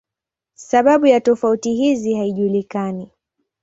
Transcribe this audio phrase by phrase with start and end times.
[0.55, 3.11] Sababu ya tofauti hizi haijulikani.